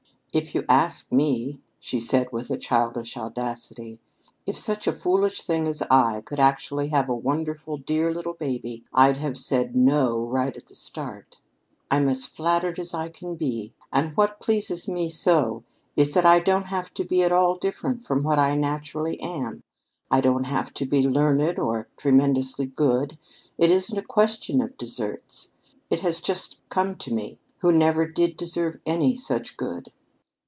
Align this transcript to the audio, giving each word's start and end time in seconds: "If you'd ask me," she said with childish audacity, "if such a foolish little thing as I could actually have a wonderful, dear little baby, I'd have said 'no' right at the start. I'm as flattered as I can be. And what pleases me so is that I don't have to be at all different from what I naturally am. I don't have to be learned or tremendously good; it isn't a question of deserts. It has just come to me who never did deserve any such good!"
"If 0.33 0.55
you'd 0.55 0.63
ask 0.69 1.11
me," 1.11 1.59
she 1.77 1.99
said 1.99 2.31
with 2.31 2.57
childish 2.61 3.17
audacity, 3.17 3.99
"if 4.45 4.57
such 4.57 4.87
a 4.87 4.93
foolish 4.93 5.39
little 5.49 5.65
thing 5.65 5.67
as 5.67 5.83
I 5.91 6.21
could 6.21 6.39
actually 6.39 6.87
have 6.87 7.09
a 7.09 7.13
wonderful, 7.13 7.75
dear 7.75 8.13
little 8.13 8.35
baby, 8.35 8.85
I'd 8.93 9.17
have 9.17 9.37
said 9.37 9.75
'no' 9.75 10.21
right 10.23 10.55
at 10.55 10.67
the 10.67 10.75
start. 10.75 11.39
I'm 11.91 12.07
as 12.07 12.23
flattered 12.25 12.79
as 12.79 12.93
I 12.93 13.09
can 13.09 13.35
be. 13.35 13.73
And 13.91 14.15
what 14.15 14.39
pleases 14.39 14.87
me 14.87 15.09
so 15.09 15.65
is 15.97 16.13
that 16.13 16.25
I 16.25 16.39
don't 16.39 16.67
have 16.67 16.93
to 16.93 17.03
be 17.03 17.23
at 17.23 17.33
all 17.33 17.57
different 17.57 18.07
from 18.07 18.23
what 18.23 18.39
I 18.39 18.55
naturally 18.55 19.19
am. 19.19 19.59
I 20.09 20.21
don't 20.21 20.45
have 20.45 20.73
to 20.75 20.85
be 20.85 21.01
learned 21.05 21.59
or 21.59 21.89
tremendously 21.97 22.67
good; 22.67 23.17
it 23.57 23.69
isn't 23.69 23.97
a 23.99 24.01
question 24.01 24.61
of 24.61 24.77
deserts. 24.77 25.51
It 25.89 25.99
has 25.99 26.21
just 26.21 26.61
come 26.69 26.95
to 26.99 27.13
me 27.13 27.37
who 27.57 27.73
never 27.73 28.07
did 28.07 28.37
deserve 28.37 28.79
any 28.85 29.13
such 29.17 29.57
good!" 29.57 29.91